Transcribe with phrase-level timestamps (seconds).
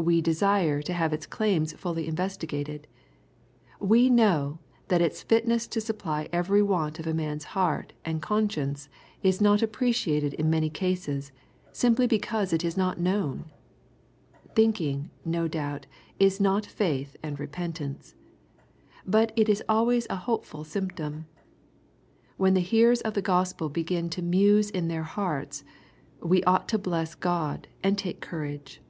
[0.00, 2.86] We desire to have its claims fully investigated.
[3.80, 8.88] We know that its fitness to supply every want of man's heart and con science
[9.22, 11.32] is not appreciated in many cases,
[11.70, 13.50] simply because it is not known.
[14.54, 15.84] Thinking, no doubt,
[16.18, 18.14] is not faith and repentance.
[19.06, 21.26] But it is always a hopeful symptom.
[22.38, 25.62] When hearers of the Gospel begin to" muse in their hearts,''
[26.22, 28.80] we ought to bless God and take courage.